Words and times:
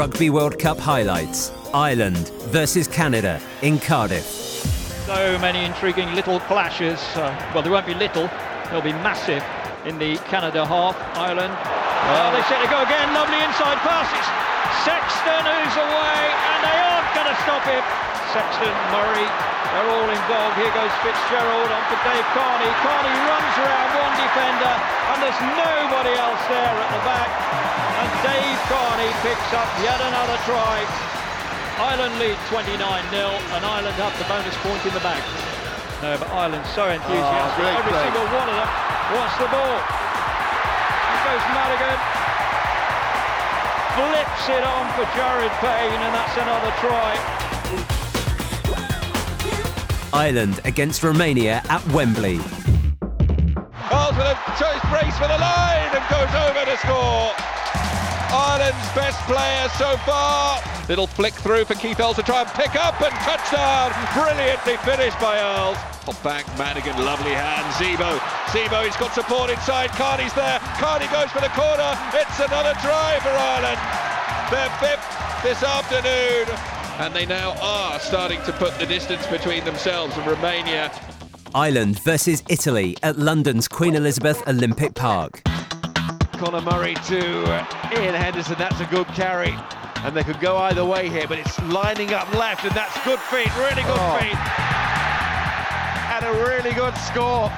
Rugby 0.00 0.30
World 0.30 0.58
Cup 0.58 0.78
highlights. 0.78 1.52
Ireland 1.74 2.32
versus 2.48 2.88
Canada 2.88 3.36
in 3.60 3.78
Cardiff. 3.78 4.24
So 5.04 5.36
many 5.44 5.62
intriguing 5.62 6.16
little 6.16 6.40
clashes. 6.48 6.96
Uh, 7.12 7.28
well, 7.52 7.60
there 7.60 7.70
won't 7.70 7.84
be 7.84 7.92
little, 7.92 8.24
they'll 8.72 8.80
be 8.80 8.96
massive 9.04 9.44
in 9.84 10.00
the 10.00 10.16
Canada 10.32 10.64
half. 10.64 10.96
Ireland. 11.12 11.52
Oh, 11.52 12.32
they 12.32 12.40
set 12.48 12.64
to 12.64 12.70
go 12.72 12.80
again. 12.80 13.12
Lovely 13.12 13.44
inside 13.44 13.76
passes. 13.84 14.24
Sexton 14.88 15.44
who's 15.44 15.76
away, 15.76 16.20
and 16.32 16.58
they 16.64 16.78
aren't 16.80 17.10
going 17.12 17.28
to 17.28 17.36
stop 17.44 17.60
him. 17.68 17.84
Sexton, 18.30 18.70
Murray, 18.94 19.26
they're 19.26 19.90
all 19.90 20.06
involved. 20.06 20.54
Here 20.54 20.70
goes 20.70 20.94
Fitzgerald 21.02 21.66
on 21.66 21.82
for 21.90 21.98
Dave 22.06 22.28
Kearney. 22.30 22.70
Kearney 22.78 23.16
runs 23.26 23.54
around 23.58 23.90
one 23.90 24.14
defender, 24.14 24.74
and 25.10 25.18
there's 25.18 25.42
nobody 25.58 26.14
else 26.14 26.42
there 26.46 26.74
at 26.78 26.90
the 26.94 27.02
back. 27.02 27.26
And 27.26 28.10
Dave 28.22 28.60
Kearney 28.70 29.10
picks 29.26 29.50
up 29.50 29.66
yet 29.82 29.98
another 29.98 30.38
try. 30.46 30.86
Ireland 31.82 32.14
lead 32.22 32.38
29 32.46 32.78
0, 32.78 33.34
and 33.34 33.62
Ireland 33.66 33.98
have 33.98 34.14
the 34.14 34.26
bonus 34.30 34.54
point 34.62 34.78
in 34.86 34.94
the 34.94 35.02
bag. 35.02 35.22
No, 35.98 36.14
but 36.14 36.30
Ireland's 36.30 36.70
so 36.70 36.86
ah, 36.86 36.94
enthusiastic. 36.94 37.66
Oh, 37.66 37.78
Every 37.82 37.90
play. 37.90 38.04
single 38.14 38.26
one 38.30 38.46
of 38.46 38.56
them 38.62 38.70
wants 39.18 39.34
the 39.42 39.48
ball. 39.50 39.74
Here 39.74 41.22
goes 41.34 41.44
Madigan. 41.50 41.98
Flips 43.98 44.46
it 44.54 44.62
on 44.62 44.84
for 44.94 45.06
Jared 45.18 45.54
Payne, 45.58 45.98
and 45.98 46.14
that's 46.14 46.36
another 46.38 46.70
try. 46.78 47.18
Ireland 50.12 50.60
against 50.64 51.02
Romania 51.02 51.62
at 51.68 51.86
Wembley. 51.88 52.38
Miles 54.10 54.16
with 54.16 54.26
a 54.26 54.38
choice 54.58 54.82
brace 54.90 55.16
for 55.18 55.28
the 55.30 55.38
line 55.38 55.90
and 55.94 56.02
goes 56.10 56.34
over 56.34 56.64
to 56.66 56.76
score. 56.82 57.30
Ireland's 58.34 58.90
best 58.94 59.18
player 59.26 59.68
so 59.78 59.96
far. 60.02 60.58
Little 60.88 61.06
flick 61.06 61.34
through 61.34 61.64
for 61.64 61.74
Keith 61.74 62.00
Earls 62.00 62.16
to 62.16 62.22
try 62.22 62.42
and 62.42 62.50
pick 62.50 62.74
up 62.74 63.00
and 63.00 63.14
touchdown. 63.22 63.94
Brilliantly 64.14 64.76
finished 64.82 65.18
by 65.20 65.38
Earls. 65.38 65.78
Pop 66.02 66.20
back, 66.22 66.46
Madigan, 66.58 66.98
lovely 67.04 67.30
hand. 67.30 67.66
Zebo, 67.78 68.18
Zebo, 68.50 68.84
he's 68.84 68.96
got 68.96 69.14
support 69.14 69.50
inside. 69.50 69.90
Kearney's 69.90 70.34
there. 70.34 70.58
Kearney 70.82 71.06
goes 71.14 71.30
for 71.30 71.40
the 71.40 71.52
corner. 71.54 71.94
It's 72.14 72.38
another 72.42 72.74
try 72.82 73.18
for 73.22 73.30
Ireland. 73.30 73.78
Their 74.50 74.70
fifth 74.82 75.06
this 75.42 75.62
afternoon. 75.62 76.79
And 76.98 77.14
they 77.14 77.26
now 77.26 77.52
are 77.62 77.98
starting 78.00 78.42
to 78.42 78.52
put 78.52 78.78
the 78.78 78.86
distance 78.86 79.26
between 79.26 79.64
themselves 79.64 80.16
and 80.16 80.26
Romania. 80.26 80.92
Ireland 81.54 81.98
versus 82.00 82.42
Italy 82.48 82.96
at 83.02 83.18
London's 83.18 83.66
Queen 83.68 83.94
Elizabeth 83.94 84.46
Olympic 84.46 84.94
Park. 84.94 85.42
Conor 86.32 86.60
Murray 86.60 86.94
to 87.06 87.44
Iain 87.92 88.14
Henderson. 88.14 88.56
That's 88.58 88.80
a 88.80 88.86
good 88.86 89.06
carry. 89.08 89.54
And 90.04 90.16
they 90.16 90.22
could 90.22 90.40
go 90.40 90.56
either 90.56 90.84
way 90.84 91.08
here, 91.10 91.26
but 91.28 91.38
it's 91.38 91.60
lining 91.64 92.14
up 92.14 92.32
left, 92.34 92.64
and 92.64 92.74
that's 92.74 92.94
good 93.04 93.18
feet, 93.18 93.54
really 93.56 93.82
good 93.82 93.98
Oh. 93.98 94.18
feet. 94.18 94.38
And 96.12 96.24
a 96.24 96.32
really 96.46 96.72
good 96.72 96.96
score 96.98 97.50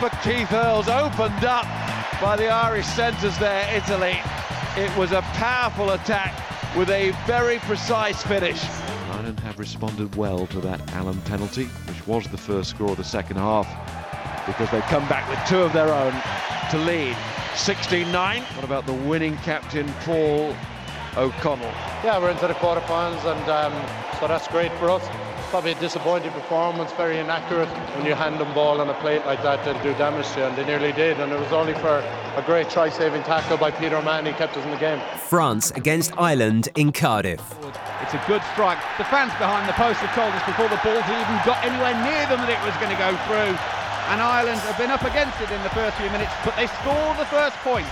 for 0.00 0.08
Keith 0.22 0.52
Earls, 0.52 0.88
opened 0.88 1.44
up 1.44 1.66
by 2.20 2.36
the 2.36 2.48
Irish 2.48 2.86
centres 2.86 3.36
there, 3.38 3.68
Italy. 3.74 4.18
It 4.76 4.94
was 4.96 5.12
a 5.12 5.22
powerful 5.34 5.90
attack 5.90 6.32
with 6.76 6.88
a 6.90 7.10
very 7.26 7.58
precise 7.60 8.22
finish. 8.22 8.62
Ireland 9.10 9.40
have 9.40 9.58
responded 9.58 10.14
well 10.16 10.46
to 10.48 10.60
that 10.60 10.92
Allan 10.94 11.20
penalty, 11.22 11.64
which 11.86 12.06
was 12.06 12.26
the 12.28 12.38
first 12.38 12.70
score 12.70 12.90
of 12.90 12.96
the 12.96 13.04
second 13.04 13.36
half, 13.36 13.66
because 14.46 14.70
they've 14.70 14.82
come 14.84 15.06
back 15.08 15.28
with 15.28 15.38
two 15.48 15.60
of 15.60 15.72
their 15.72 15.92
own 15.92 16.12
to 16.70 16.78
lead. 16.78 17.14
16-9. 17.54 18.42
What 18.56 18.64
about 18.64 18.86
the 18.86 18.94
winning 18.94 19.36
captain, 19.38 19.86
Paul 20.04 20.56
O'Connell? 21.16 21.72
Yeah, 22.04 22.18
we're 22.18 22.30
into 22.30 22.46
the 22.46 22.54
quarterfinals, 22.54 23.24
and 23.24 23.48
um, 23.50 23.72
so 24.18 24.28
that's 24.28 24.48
great 24.48 24.72
for 24.72 24.90
us. 24.90 25.06
Probably 25.50 25.72
a 25.72 25.80
disappointing 25.80 26.32
performance, 26.32 26.92
very 26.92 27.18
inaccurate. 27.18 27.68
When 27.96 28.06
you 28.06 28.14
hand 28.14 28.40
them 28.40 28.54
ball 28.54 28.80
on 28.80 28.88
a 28.88 28.94
plate 28.94 29.26
like 29.26 29.42
that, 29.42 29.62
they'll 29.64 29.82
do 29.82 29.92
damage 29.98 30.26
to 30.32 30.40
you, 30.40 30.46
and 30.46 30.56
they 30.56 30.64
nearly 30.64 30.92
did. 30.92 31.20
And 31.20 31.30
it 31.30 31.38
was 31.38 31.52
only 31.52 31.74
for 31.74 32.00
a 32.36 32.42
great 32.46 32.70
try-saving 32.70 33.22
tackle 33.24 33.58
by 33.58 33.70
Peter 33.70 33.96
O'Mahony 33.96 34.32
kept 34.32 34.56
us 34.56 34.64
in 34.64 34.70
the 34.70 34.78
game. 34.78 34.98
France 35.28 35.70
against 35.72 36.16
Ireland 36.16 36.70
in 36.76 36.90
Cardiff. 36.90 37.42
It's 38.00 38.14
a 38.14 38.24
good 38.26 38.42
strike. 38.56 38.78
The 38.96 39.04
fans 39.04 39.32
behind 39.36 39.68
the 39.68 39.76
post 39.76 40.00
have 40.00 40.14
told 40.16 40.32
us 40.32 40.42
before 40.48 40.68
the 40.72 40.80
ball's 40.80 41.04
even 41.04 41.36
got 41.44 41.60
anywhere 41.60 41.92
near 42.00 42.24
them 42.32 42.40
that 42.40 42.48
it 42.48 42.62
was 42.64 42.72
going 42.80 42.90
to 42.90 42.96
go 42.96 43.12
through. 43.28 43.52
And 44.08 44.20
Ireland 44.20 44.58
have 44.64 44.78
been 44.78 44.90
up 44.90 45.04
against 45.04 45.38
it 45.40 45.50
in 45.52 45.62
the 45.62 45.70
first 45.76 45.96
few 46.00 46.08
minutes, 46.08 46.32
but 46.44 46.56
they 46.56 46.66
score 46.80 47.12
the 47.20 47.28
first 47.28 47.56
point. 47.60 47.86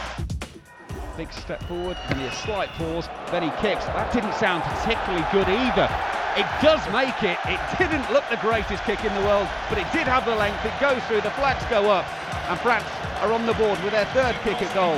Big 1.20 1.32
step 1.34 1.62
forward, 1.64 1.98
only 2.08 2.24
a 2.24 2.32
slight 2.32 2.70
pause, 2.80 3.06
then 3.28 3.42
he 3.42 3.50
kicks. 3.60 3.84
That 3.92 4.08
didn't 4.08 4.32
sound 4.40 4.64
particularly 4.64 5.20
good 5.28 5.52
either. 5.52 5.84
It 6.32 6.48
does 6.64 6.80
make 6.96 7.20
it. 7.20 7.36
It 7.44 7.60
didn't 7.76 8.08
look 8.08 8.24
the 8.32 8.40
greatest 8.40 8.80
kick 8.88 9.04
in 9.04 9.12
the 9.12 9.20
world, 9.28 9.44
but 9.68 9.76
it 9.76 9.84
did 9.92 10.08
have 10.08 10.24
the 10.24 10.32
length. 10.32 10.64
It 10.64 10.72
goes 10.80 11.04
through, 11.04 11.20
the 11.20 11.36
flags 11.36 11.60
go 11.68 11.92
up, 11.92 12.08
and 12.48 12.58
France 12.60 12.88
are 13.20 13.34
on 13.36 13.44
the 13.44 13.52
board 13.60 13.76
with 13.84 13.92
their 13.92 14.08
third 14.16 14.32
kick 14.40 14.64
at 14.64 14.72
goal. 14.72 14.96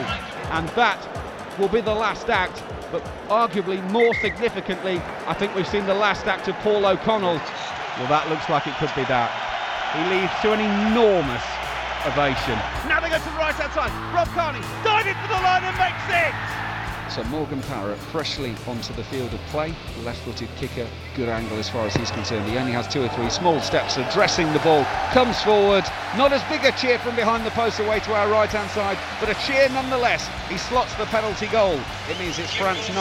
And 0.55 0.69
that 0.79 1.03
will 1.59 1.67
be 1.67 1.81
the 1.81 1.91
last 1.91 2.31
act, 2.31 2.63
but 2.93 3.03
arguably 3.27 3.83
more 3.91 4.15
significantly, 4.23 5.03
I 5.27 5.35
think 5.35 5.57
we've 5.57 5.67
seen 5.67 5.87
the 5.87 5.99
last 5.99 6.31
act 6.31 6.47
of 6.47 6.55
Paul 6.63 6.87
O'Connell. 6.87 7.43
Well, 7.99 8.11
that 8.15 8.31
looks 8.31 8.47
like 8.47 8.69
it 8.69 8.79
could 8.79 8.95
be 8.95 9.03
that. 9.11 9.27
He 9.99 10.07
leads 10.07 10.31
to 10.47 10.55
an 10.55 10.63
enormous 10.63 11.43
ovation. 12.07 12.59
Now 12.91 12.99
they 12.99 13.11
go 13.11 13.19
to 13.19 13.25
the 13.25 13.39
right 13.39 13.55
hand 13.55 13.73
side. 13.73 13.93
Rob 14.11 14.29
Kearney 14.35 14.63
diving 14.83 15.15
for 15.23 15.29
the 15.31 15.41
line 15.43 15.63
and 15.63 15.77
makes 15.79 16.07
it. 16.11 16.35
So 17.13 17.23
Morgan 17.25 17.61
Parra 17.69 17.95
freshly 18.09 18.57
onto 18.67 18.95
the 18.95 19.05
field 19.05 19.35
of 19.35 19.41
play. 19.53 19.75
Left-footed 20.03 20.49
kicker, 20.57 20.89
good 21.15 21.29
angle 21.29 21.59
as 21.59 21.69
far 21.69 21.85
as 21.85 21.95
he's 21.95 22.11
concerned. 22.11 22.49
He 22.49 22.57
only 22.57 22.73
has 22.73 22.89
two 22.89 23.05
or 23.05 23.09
three 23.11 23.29
small 23.29 23.61
steps 23.61 23.99
addressing 23.99 24.51
the 24.55 24.61
ball. 24.61 24.85
Comes 25.13 25.37
forward, 25.43 25.85
not 26.17 26.33
as 26.33 26.43
big 26.49 26.65
a 26.65 26.73
cheer 26.73 26.99
from 26.99 27.15
behind 27.15 27.45
the 27.45 27.51
post 27.53 27.81
away 27.81 28.01
to 28.01 28.15
our 28.15 28.31
right-hand 28.31 28.71
side, 28.71 28.97
but 29.21 29.29
a 29.29 29.37
cheer 29.45 29.69
nonetheless. 29.77 30.25
He 30.49 30.57
slots 30.57 30.95
the 30.95 31.05
penalty 31.13 31.49
goal. 31.49 31.79
It 32.09 32.19
means 32.19 32.39
it's 32.39 32.55
France 32.55 32.89
9, 32.89 32.97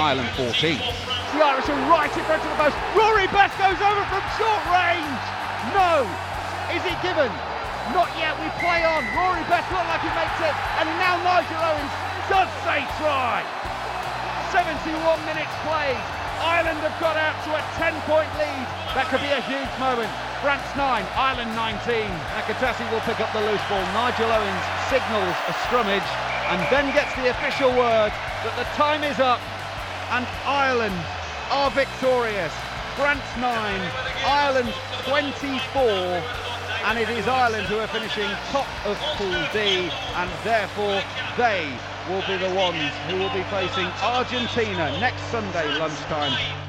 Ireland 0.00 0.30
14. 0.34 0.78
The 0.78 1.44
Irish 1.44 1.68
are 1.68 1.90
right 1.92 2.08
in 2.16 2.24
front 2.24 2.40
of 2.40 2.48
the 2.48 2.56
post. 2.56 2.76
Rory 2.96 3.28
Best 3.36 3.52
goes 3.60 3.76
over 3.84 4.04
from 4.08 4.24
short 4.40 4.64
range. 4.72 5.22
No! 5.76 6.08
Is 6.72 6.80
it 6.88 6.96
given? 7.04 7.28
Not 7.90 8.06
yet. 8.14 8.38
We 8.38 8.46
play 8.62 8.86
on. 8.86 9.02
Rory 9.18 9.42
Best 9.50 9.66
looked 9.74 9.90
like 9.90 10.06
he 10.06 10.12
makes 10.14 10.38
it, 10.46 10.54
and 10.78 10.86
now 11.02 11.18
Nigel 11.26 11.58
Owens 11.58 11.94
does 12.30 12.50
say 12.62 12.86
try. 13.02 13.42
71 14.54 14.94
minutes 15.26 15.50
played. 15.66 15.98
Ireland 16.38 16.78
have 16.86 16.94
got 17.02 17.18
out 17.18 17.34
to 17.46 17.50
a 17.54 17.62
10-point 17.78 18.30
lead. 18.38 18.66
That 18.94 19.06
could 19.10 19.22
be 19.22 19.30
a 19.30 19.42
huge 19.46 19.70
moment. 19.78 20.10
France 20.42 20.66
9, 20.74 21.06
Ireland 21.14 21.54
19. 21.54 22.10
Nakaitaci 22.34 22.82
will 22.90 23.02
pick 23.06 23.22
up 23.22 23.30
the 23.30 23.42
loose 23.46 23.62
ball. 23.70 23.82
Nigel 23.94 24.26
Owens 24.26 24.64
signals 24.90 25.36
a 25.46 25.54
scrummage 25.66 26.10
and 26.50 26.58
then 26.66 26.90
gets 26.90 27.14
the 27.14 27.30
official 27.30 27.70
word 27.78 28.10
that 28.42 28.54
the 28.58 28.66
time 28.74 29.06
is 29.06 29.22
up 29.22 29.38
and 30.10 30.26
Ireland 30.44 30.98
are 31.54 31.70
victorious. 31.70 32.52
France 32.98 33.24
9, 33.38 33.46
Ireland 34.26 34.74
24, 35.06 36.20
and 36.84 36.98
it 36.98 37.08
is 37.10 37.28
Ireland 37.28 37.66
who 37.66 37.78
are 37.78 37.86
finishing 37.86 38.28
top 38.50 38.66
of 38.86 38.96
Pool 39.16 39.30
D, 39.52 39.90
and 40.16 40.30
therefore 40.42 41.02
they 41.36 41.70
will 42.08 42.22
be 42.26 42.36
the 42.36 42.52
ones 42.54 42.90
who 43.08 43.18
will 43.18 43.32
be 43.32 43.44
facing 43.44 43.86
Argentina 44.02 44.90
next 44.98 45.22
Sunday 45.30 45.78
lunchtime. 45.78 46.61